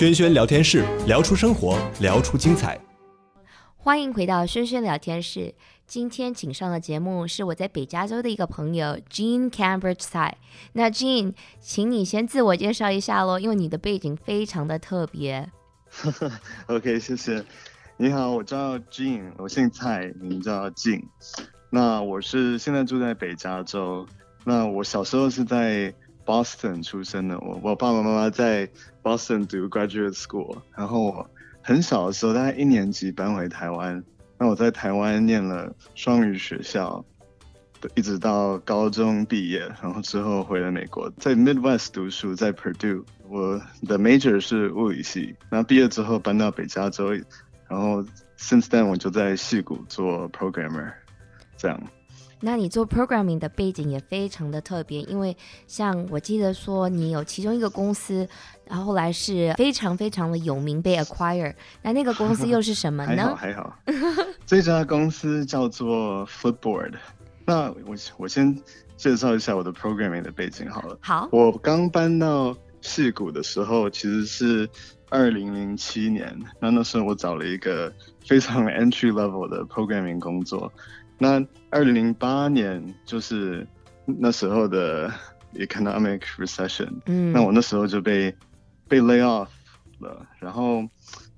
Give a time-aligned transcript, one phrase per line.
[0.00, 2.80] 轩轩聊天室，聊出生活，聊出精彩。
[3.76, 5.54] 欢迎回到轩轩聊天室。
[5.86, 10.32] 今天请上的节目是我在北加州的一个朋友 Jean Cambridge Tsai。
[10.72, 15.46] 那 Jean，请你先自我介绍一下喽，因为你的背景非常的特别。
[16.68, 17.44] OK，谢谢。
[17.98, 21.04] 你好，我叫 Jean，我姓蔡，名叫 Gene。
[21.68, 24.06] 那我是现在住在北加州。
[24.46, 25.94] 那我小时候是在
[26.30, 28.68] Boston 出生的，我我爸爸妈妈在
[29.02, 31.28] Boston 读 graduate school，然后我
[31.60, 34.04] 很小的时候，大概一年级搬回台湾。
[34.38, 37.04] 那我在台湾念了双语学校，
[37.96, 45.34] 一直到高中毕业，然后之后回了美国，在 Midwest 读书，在 Purdue，我的 major 是物理系。
[45.50, 47.10] 然后毕业之后搬到北加州，
[47.68, 48.04] 然后
[48.38, 50.92] since then 我就在戏谷做 programmer，
[51.56, 51.82] 这样。
[52.40, 55.36] 那你做 programming 的背景也非常的特别，因为
[55.66, 58.26] 像我记得说你有其中一个公司，
[58.66, 63.36] 然后后来是非常非常的有名被 acquire，那那个公司又是什么呢？
[63.36, 66.94] 还 好还好，这家 公司叫做 Footboard。
[67.44, 68.56] 那我我先
[68.96, 70.98] 介绍一下我的 programming 的背景好了。
[71.02, 74.68] 好，我刚搬到戏谷的时候，其实是
[75.08, 77.92] 二零零七年，那那时候我找了一个
[78.24, 80.72] 非常 entry level 的 programming 工作。
[81.22, 83.66] 那二零零八年就是
[84.06, 85.12] 那时候的
[85.52, 88.34] economic recession，嗯，那我那时候就被
[88.88, 89.48] 被 lay off
[89.98, 90.82] 了，然后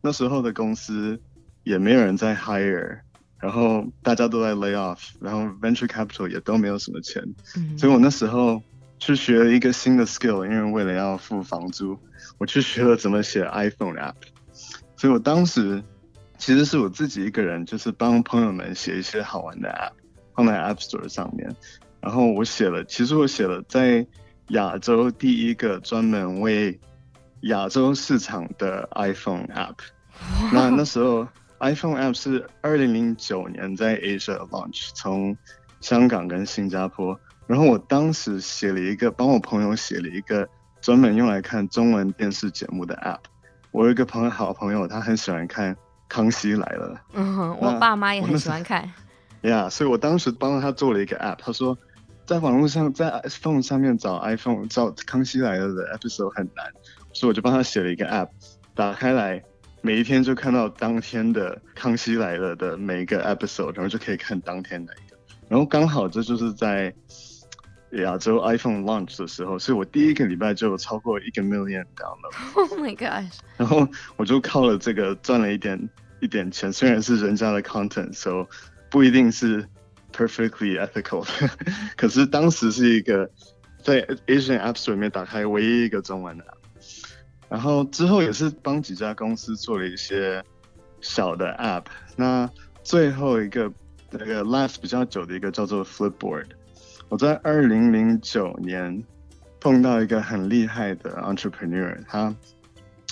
[0.00, 1.20] 那时候的公司
[1.64, 3.00] 也没有人在 hire，
[3.40, 7.20] 然后大家都在 lay off，然后 venture capital 也都没有什么钱，
[7.56, 8.62] 嗯，所以我那时候
[9.00, 11.98] 去学了一个新的 skill，因为为了要付房租，
[12.38, 14.14] 我去学了怎么写 iPhone app，
[14.96, 15.82] 所以我当时。
[16.44, 19.92] 其实是我自己一个人，就是帮朋友们写一些好玩的 app，
[20.34, 21.54] 放在 App Store 上面。
[22.00, 24.04] 然后我写了，其实我写了在
[24.48, 26.80] 亚洲第一个专门为
[27.42, 29.76] 亚洲市场的 iPhone app。
[30.52, 31.28] 那那时候
[31.60, 35.36] iPhone app 是二零零九年在 Asia launch，从
[35.80, 37.16] 香港跟新加坡。
[37.46, 40.48] 然后我当时写了一个，帮我朋友写了一个
[40.80, 43.20] 专门用来看中文电视节目的 app。
[43.70, 45.76] 我有一个朋友，好朋友，他很喜欢看。
[46.12, 48.82] 康熙来了，嗯哼，我爸妈也很喜欢看。
[49.40, 51.36] 呀，yeah, 所以我当时帮他做了一个 app。
[51.38, 51.76] 他说，
[52.26, 56.66] 在网络上，在 iPhone 上面找 iPhone 找康熙来了的 episode 很难，
[57.14, 58.28] 所以我就帮他写了一个 app。
[58.74, 59.42] 打开来，
[59.80, 65.16] 每一天就看到当天的康熙来了的每一个 episode，然后就可以看当天的一个。
[65.48, 66.92] 然后刚好这就是在
[67.92, 72.36] 亚洲 iPhone launch 的时候，所以我第一个礼拜就有超过一个 million download。
[72.54, 73.38] Oh my gosh！
[73.56, 75.88] 然后我就靠了这个赚了一点。
[76.22, 78.46] 一点钱，虽然是人家的 content，so
[78.88, 79.66] 不一定是
[80.12, 81.26] perfectly ethical，
[81.98, 83.28] 可是当时是一个
[83.82, 87.08] 在 Asian Apps 里面打开唯一一个中文的 app，
[87.48, 90.40] 然后之后也是帮几家公司做了一些
[91.00, 92.48] 小的 app，那
[92.84, 93.72] 最后一个
[94.12, 96.46] 那个 last 比较久的一个叫做 Flipboard，
[97.08, 99.02] 我在二零零九年
[99.58, 102.32] 碰到一个很厉害的 entrepreneur，他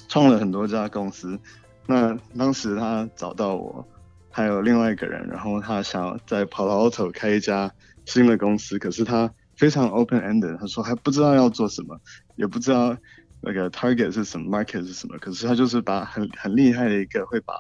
[0.06, 1.36] 创了很多家公司。
[1.86, 3.84] 那当时他找到我，
[4.30, 7.72] 还有另外一个人，然后他想要在 Palo Alto 开一家
[8.04, 12.00] 新的公司，可是他非常 open ended，他说还不知道要做什么，
[12.36, 12.96] 也不知道
[13.40, 17.54] 那个 target 是什么，market 是什么，可是他就是把很很厉害的一个会把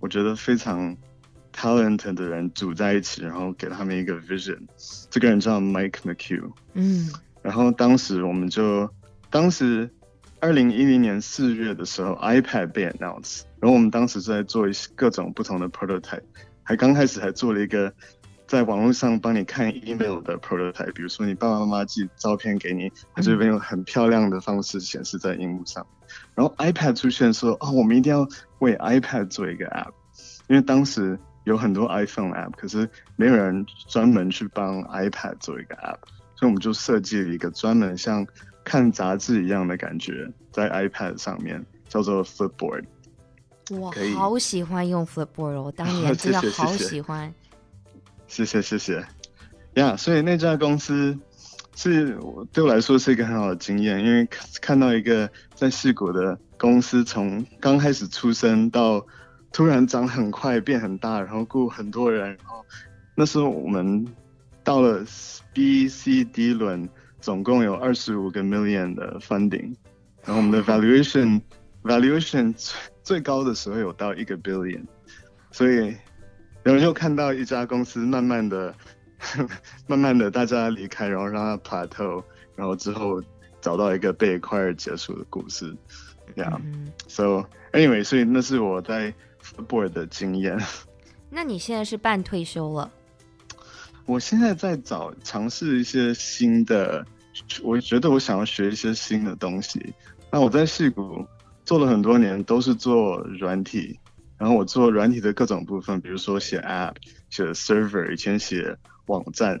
[0.00, 0.96] 我觉得非常
[1.54, 4.58] talented 的人组在一起，然后给他们一个 vision。
[5.08, 7.08] 这个人叫 Mike McHugh，嗯，
[7.42, 8.90] 然后当时我们就
[9.30, 9.88] 当时。
[10.42, 16.24] 二零一零年四月的时候，iPad 被 announce，然后我们当时在做一些各种不同的 prototype，
[16.64, 17.94] 还刚开始还做了一个
[18.48, 25.86] 在网络上帮你看 email 的 prototype，比如说你爸爸妈妈寄照片给你，它就会用很漂亮的方式显示在荧幕上。
[26.34, 28.26] 然后 iPad 出现说，哦，我们一定要
[28.58, 29.92] 为 iPad 做一个 app，
[30.48, 35.98] 因为当时有很多 iPhone app，可是没有人专门去帮 iPad 做一个 app，
[36.34, 38.26] 所以我们就设计了一个专门像。
[38.64, 42.84] 看杂志一样的感觉，在 iPad 上面叫做 Flipboard。
[43.70, 47.32] 我好喜欢用 Flipboard 哦，我当年 真的好喜欢。
[48.26, 48.96] 谢谢谢谢。
[49.74, 51.18] 呀，yeah, 所以那家公司
[51.74, 52.18] 是
[52.52, 54.28] 对我来说是一个很好的经验，因为
[54.60, 59.04] 看到一个在矽谷的公司从刚开始出生到
[59.52, 62.64] 突然长很快变很大，然后雇很多人，然后
[63.14, 64.06] 那时候我们
[64.62, 65.04] 到了
[65.52, 66.88] B、C、D 轮。
[67.22, 69.74] 总共有二十五个 million 的 funding，
[70.24, 71.40] 然后我们的 valuation
[71.84, 72.74] valuation 最
[73.04, 74.84] 最高的时候有到一个 billion，
[75.52, 75.96] 所以
[76.64, 78.74] 然后就看到一家公司慢慢的、
[79.86, 82.22] 慢慢的大家离开，然后让它 plateau，
[82.56, 83.22] 然后之后
[83.60, 85.72] 找到一个被 acquire 结束的故事。
[86.34, 90.58] Yeah，so anyway，所以那是我在 Flipboard 的经验。
[91.30, 92.90] 那你现在是半退休了？
[94.04, 97.06] 我现在在找尝试一些新的，
[97.62, 99.94] 我觉得我想要学一些新的东西。
[100.30, 101.26] 那我在戏谷
[101.64, 103.98] 做了很多年，都是做软体，
[104.38, 106.94] 然后我做软体的各种部分，比如说写 App、
[107.30, 108.76] 写 Server，以前写
[109.06, 109.58] 网站。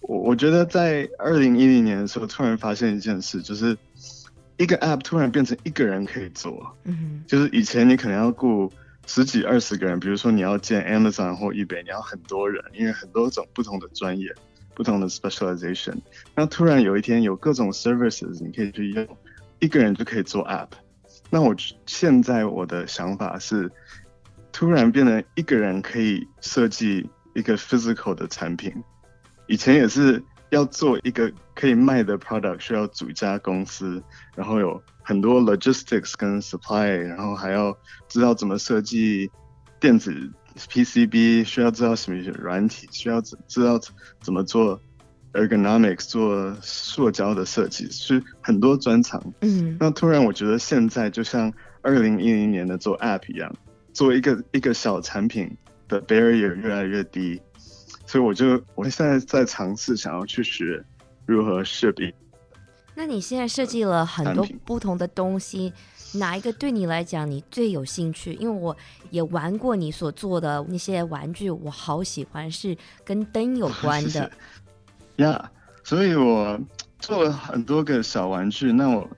[0.00, 3.76] 我我觉得在二零一零年的时候，突然发现一件事，就是
[4.58, 6.76] 一个 App 突然变成一个人可以做。
[6.84, 8.70] 嗯哼，就是以前你可能要雇
[9.06, 14.34] 十几二十个人，比如说你要建 Amazon 或 eBay，你要很多人，因为很多种不同的专业、
[14.74, 15.98] 不同的 specialization。
[16.34, 19.06] 那突然有一天有各种 services，你可以去用，
[19.60, 20.68] 一个人就可以做 App。
[21.30, 21.54] 那我
[21.86, 23.70] 现在我的想法是，
[24.52, 28.72] 突然变成一个人可以设计一个 physical 的产品。
[29.46, 34.02] 以前也是要做一个可以卖的 product，需要组一家公司，
[34.36, 37.76] 然后有很多 logistics 跟 supply，然后还要
[38.08, 39.30] 知道怎么设计
[39.80, 40.12] 电子
[40.56, 43.80] PCB，需要知道什么软体，需要知道
[44.20, 44.80] 怎么做
[45.32, 49.22] ergonomics，做塑胶的设计，是很多专长。
[49.40, 51.52] 嗯，那突然我觉得现在就像
[51.82, 53.52] 二零一零年的做 app 一样，
[53.92, 55.50] 做一个一个小产品
[55.88, 57.40] 的 barrier 越来越低。
[58.06, 60.84] 所以我就我现在在尝试想要去学
[61.26, 62.14] 如何设计。
[62.94, 65.72] 那你现在设计了很多不同的东西，
[66.18, 68.32] 哪一个对你来讲你最有兴趣？
[68.34, 68.76] 因为我
[69.10, 74.30] 也玩过你所做的那些玩具，我好喜欢，是跟灯有关的。
[75.16, 75.50] 呀
[75.82, 76.58] 所以我
[76.98, 78.72] 做了很多个小玩具。
[78.72, 79.08] 那我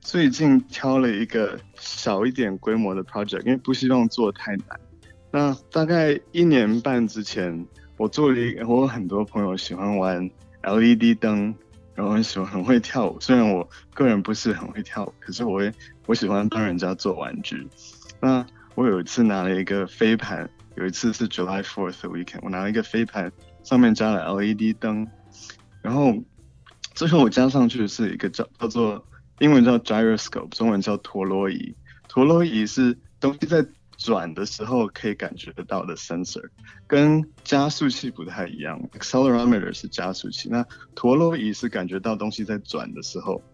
[0.00, 4.80] 最近挑了一个小一点规模的 project，因为不希望做太难。
[5.30, 7.66] 那大概一年半之前。
[7.98, 10.28] 我做了一，我有很多朋友喜欢玩
[10.62, 11.54] LED 灯，
[11.94, 13.20] 然后很喜欢很会跳舞。
[13.20, 15.72] 虽然我个人不是很会跳舞，可是我会
[16.06, 17.68] 我喜欢帮人家做玩具。
[18.20, 23.32] 那我有一次拿了一个飞盘，有一次是 July Fourth weekend，我拿了一个飞盘，
[23.62, 25.08] 上面加了 LED 灯，
[25.80, 26.14] 然后
[26.94, 29.06] 最后我加上去是一个叫叫做
[29.38, 31.74] 英文叫 gyroscope，中文叫陀螺仪。
[32.08, 33.66] 陀螺仪是东西在。
[33.98, 36.48] 转的时候可以感觉得到的 sensor，
[36.88, 38.88] 跟加速器不太一样。
[38.94, 40.66] accelerometer 是加速器，那
[40.96, 43.44] 陀螺仪是感觉到东西在转的时候。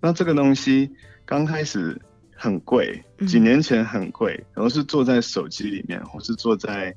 [0.00, 0.90] 那这个东西
[1.30, 1.96] 刚开始
[2.34, 6.92] 很贵，几年前很贵，然后是坐在手机里面，或是坐在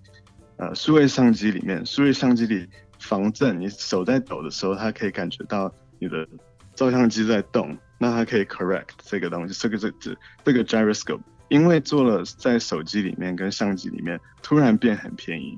[0.58, 1.86] 呃数位相机里面。
[1.86, 6.28] 数位相机里防震，你手在抖的时候，它可以感觉到你的
[6.74, 9.54] 照相机在动，那它可以 correct 这个东西。
[9.54, 11.22] 这个这这这个 gyroscope。
[11.50, 15.56] 因为做了在手机里面跟相机里面，突然变很便宜。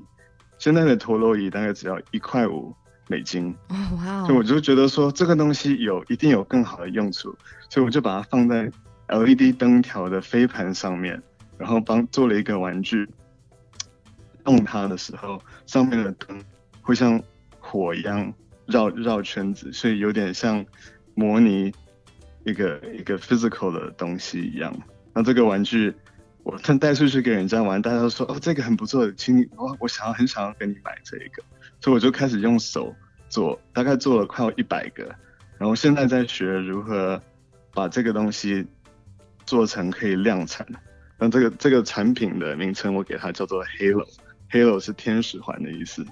[0.58, 2.76] 现在的陀螺仪大概只要一块五
[3.08, 3.54] 美金。
[3.68, 7.36] 哇！Oh, 以我就觉得说这个东西有一定有更好的用处，
[7.68, 8.70] 所以我就把它放在
[9.08, 11.22] LED 灯条的飞盘上面，
[11.58, 13.08] 然后帮做了一个玩具。
[14.44, 16.40] 动它的时候，上面的灯
[16.80, 17.20] 会像
[17.58, 18.32] 火一样
[18.66, 20.64] 绕绕圈子，所以有点像
[21.14, 21.72] 模拟
[22.44, 24.72] 一个一个 physical 的东西一样。
[25.12, 25.92] 那这个玩具，
[26.44, 31.42] 我趁带出去给人家玩，大家都说哦，这个很不错，请你我我想要很想要跟你买这个，
[31.80, 32.94] 所以我就开始用手
[33.28, 35.04] 做，大概做了快要一百个，
[35.58, 37.20] 然后现在在学如何
[37.72, 38.66] 把这个东西
[39.44, 40.66] 做成可以量产。
[41.18, 46.04] 那这个这个产品的名称我给它叫做 Halo，Halo 是天使环的意思。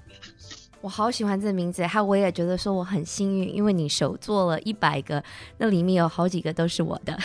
[0.80, 5.22] 我好喜欢这个名字，还我也觉得说我很幸运，因为你手做了一百个，
[5.56, 7.18] 那里面有好几个都是我的。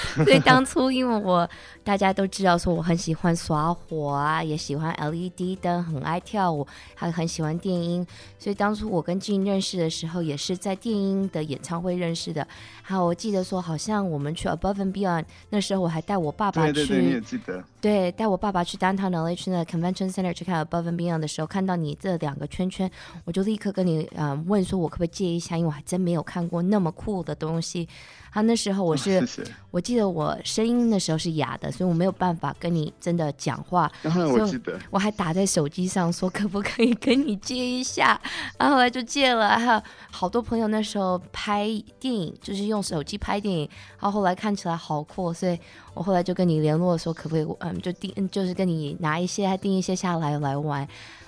[0.24, 1.48] 所以当初因为我
[1.82, 8.06] 大家都知道说我很喜欢耍火啊，也喜欢 LED 灯，很爱跳舞，还很喜欢电音。
[8.38, 12.46] 所以当初我跟 Gene 认识的时候，也是在电音的演唱会认识的。
[12.82, 22.90] 还有我记得说，好像我们去 Above and Beyond 那时候，我还带我爸爸去，对对对，你也记得，对，带我爸爸去 Downtown LA 去那 Convention Center 去看 Above and Beyond 的时候，看到你这两个圈圈，
[23.24, 25.56] 我就立刻跟你嗯、呃、问说，我可不可以借一下？
[25.56, 27.88] 因为我还真没有看过那么酷的东西。
[28.30, 33.90] 他那时候我是，哦、谢谢我记得我声音那时候是哑的，所以我没有办法跟你真的讲话。
[34.02, 38.20] 然后我记得我还打在手机上说可不可以跟你借一下，
[38.58, 39.58] 然后后来就借了。
[39.58, 41.66] 还有好多朋友那时候拍
[41.98, 43.68] 电影，就是用手机拍电影，
[43.98, 45.58] 然后后来看起来好酷，所以
[45.98, 50.86] 我后来就跟你联络说可不可以，嗯，就订就是跟你拿一些还订一些下来来玩。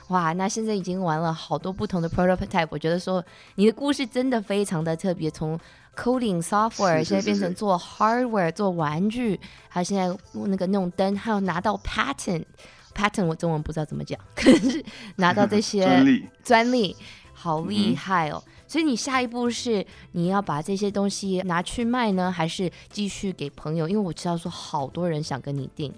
[0.09, 3.25] 哇，那现在已经玩了好多不同的 prototype，我觉得说
[3.57, 5.59] 你的故事真的非常的特别，从
[5.97, 14.85] coding software 现在变成做 hardware 做玩具，还有现在那个那种灯，还有拿到 patent，patent 我中文不知道怎么讲，可是
[15.17, 16.97] 拿到这 些专利，专利
[17.33, 18.41] 好厉害哦。
[18.71, 23.89] 所以你下一步是你要把这些东西拿去卖呢，还是继续给朋友？
[23.89, 25.93] 因为我知道说好多人想跟你订，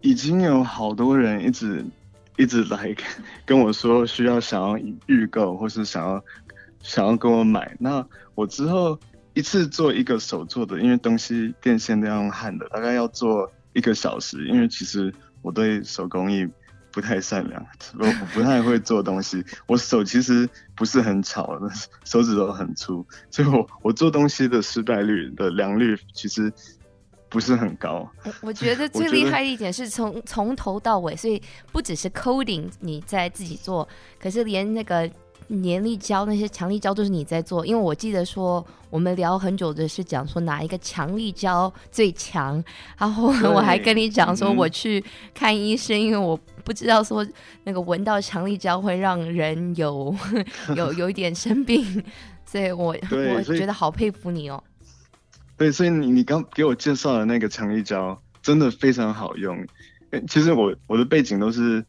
[0.00, 1.86] 已经有好多人一直
[2.36, 2.92] 一直来
[3.44, 6.24] 跟我说需要想要预购，或是想要
[6.82, 7.76] 想要跟我买。
[7.78, 8.04] 那
[8.34, 8.98] 我之后
[9.34, 14.48] 一次做一个手做的，因为东西电线都要用焊的，大概要做一个小时。
[14.48, 16.44] 因为其实我对手工艺。
[16.96, 17.62] 不太善良，
[18.00, 19.44] 我不太会做东西。
[19.66, 21.60] 我手其实不是很巧，
[22.06, 26.50] 手指头很粗，所以我我做东西的失败率的良率其实
[27.28, 28.10] 不是很高。
[28.24, 33.86] 我我觉得 最厉害一点是从从头到尾，所以不只是 coding 你在自己做，
[34.18, 35.10] 可是连那个。
[35.48, 42.62] 粘力胶那些强力胶都是你在做，因为我记得说我们聊很久的是讲说哪一个强力胶最强，
[42.98, 47.24] 然后我还跟你讲说我 去看医生，嗯、因为我不知道说
[47.64, 50.14] 那个闻到强力胶会让人有
[50.74, 52.02] 有有一点生病，
[52.44, 54.62] 所以我我觉得好佩服你哦。
[55.56, 59.64] 对，所以你你刚给我介绍的那个强力胶真的非常好用。
[60.28, 61.84] 其实我我的背景都是。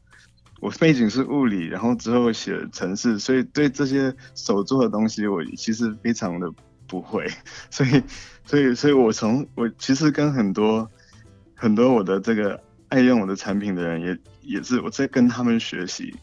[0.59, 6.51] 我背景是物理，然后之后写城市，所以对这些手做的东西，我其实非常的
[6.87, 7.27] 不会。
[7.69, 8.01] 所以，
[8.43, 10.89] 所以，所以我从我其实跟很多
[11.53, 12.59] 很多我的这个
[12.89, 16.15] 爱用我的产品的人也，也也是我在跟他们学习，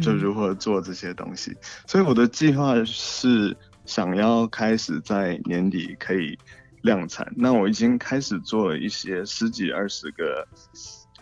[0.00, 1.54] 就如何做这些东西。
[1.86, 6.38] 所以我的计划是想要开始在年底可以
[6.80, 7.30] 量产。
[7.36, 10.48] 那我已经开始做了一些十几二十个。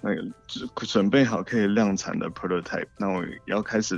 [0.04, 3.96] 那个准准备好可以量产的 prototype，那我要开始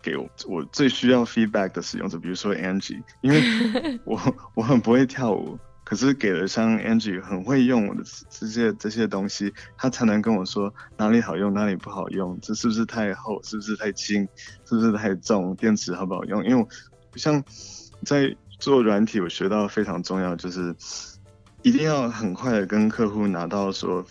[0.00, 3.40] 给我我最需要 feedback 的使用者，比如说 Angie，因为
[4.04, 4.18] 我
[4.54, 14.26] 我很不会跳舞，可是给了像 Angie 很会用我的这些这些东西，他才能跟我说哪里好用，哪里不好用，这是不是太厚，是不是太轻，
[14.64, 16.42] 是不是太重，电池好不好用？
[16.46, 16.66] 因为
[17.12, 17.44] 我像
[18.06, 20.74] 在做软体，我学到非常重要，就是
[21.60, 24.02] 一定要很快的跟客户拿到说。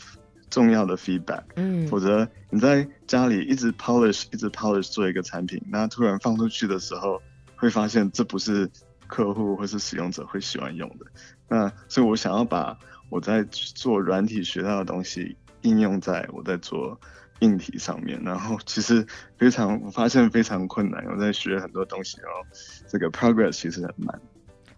[0.52, 7.20] 重要的 feedback，嗯，否则你在家里一直 polish，一直 polish 做一个产品，那突然放出去的时候，
[7.56, 8.70] 会发现这不是
[9.08, 11.06] 客户或是使用者会喜欢用的。
[11.48, 12.78] 那所以我想要把
[13.10, 17.00] 我在做软体学到的东西应用在我在做
[17.40, 22.46] 硬体上面，然后其实非常我发现非常困难，我在学很多东西，然后
[22.88, 24.22] 这个 progress 其实很慢。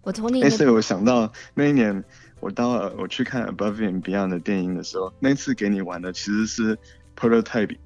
[0.03, 2.03] 我从你，哎，所以我想到那一年。
[2.43, 6.77] 我到了，我去看 Above and Beyond 的电影的时候，那次给你玩的其实是
[7.17, 7.77] Prototype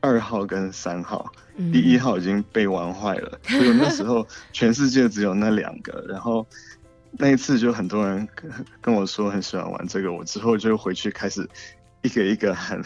[0.00, 6.06] 二号跟三号，嗯、第一号已经被玩坏了，所以那时候 全世界只有那两个。
[6.08, 6.46] 然后
[7.10, 11.48] 那一次就很多人跟跟我说很喜欢玩这个，我之后就回去开始
[12.02, 12.80] 一个一个喊，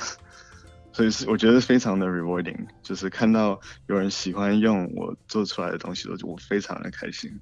[0.90, 7.38] 所以是我觉得非常的 rewarding，就是看到有人喜欢用我做出来的东西，我我非常的开心。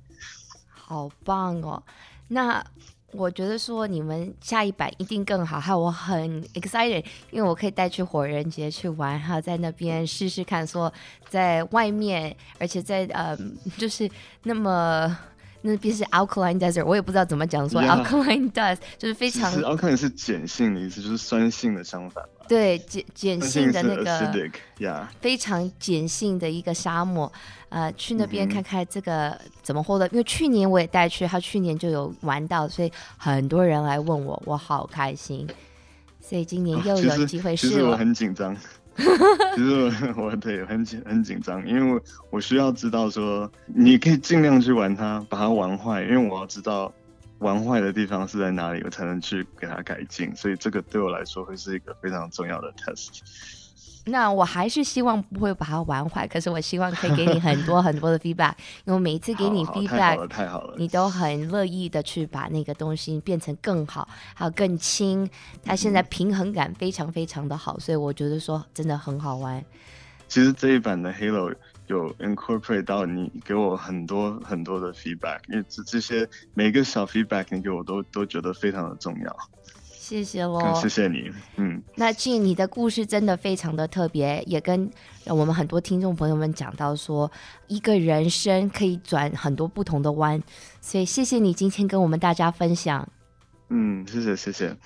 [0.74, 1.80] 好棒哦，
[2.26, 2.66] 那。
[3.12, 10.92] 我觉得说你们下一版一定更好，还有我很 excited，因为我可以带去火人节去玩，还有在那边试试看，说
[11.28, 13.36] 在外面，而且在呃，
[13.78, 14.10] 就是
[14.42, 15.16] 那么。
[15.62, 19.50] 那边是 alkaline desert，我也不知道怎么讲说 alkaline dust， 就是非常。
[19.62, 22.24] alkaline 是碱性的意思，就是酸性的相反。
[22.48, 24.32] 对，碱碱性的那个
[24.78, 25.06] yeah.
[25.20, 27.32] 非常碱性的一个沙漠，
[27.68, 30.06] 呃，去那边看看这个怎么获得。
[30.08, 35.48] 因为去年我也带去，他去年就有玩到，所以很多人来问我，我好开心。
[36.20, 37.72] 所以今年又有机会试了。
[37.72, 38.56] 其实我很紧张。
[39.54, 46.92] 其实我我对很紧很紧张，因为我我需要知道说，你可以尽量去玩它，把它玩坏，因为我要知道
[47.38, 50.34] 玩坏的地方是在哪里，我才能去给它改进。
[50.36, 53.20] 所以这个对我来说会是一个非常重要的 test。
[54.04, 58.52] 那我还是希望不会把它玩坏，可是我希望可以给你很多 很多的 feedback，
[58.84, 65.28] 因为每一次给你 feedback，太好了，太好了，你都很乐意的去把那个东西变成更好，还有更轻。
[65.64, 69.64] 它现在平衡感非常非常的好，所以我觉得说真的很好玩。
[70.26, 71.54] 其实这一版的 Halo
[71.88, 79.36] 有 incorporate 到你给我很多很多的 feedback，因为这这些每个小 feedback 你给我都都觉得非常的重要。
[80.02, 81.30] 谢谢喽，谢谢你。
[81.56, 84.90] 嗯，那 Gene，你的故事真的非常的特别，也跟
[85.26, 87.30] 我们很多听众朋友们讲到说，
[87.68, 90.42] 一个人生可以转很多不同的弯，
[90.80, 93.08] 所以谢谢你今天跟我们大家分享。
[93.68, 94.76] 嗯，谢谢谢谢。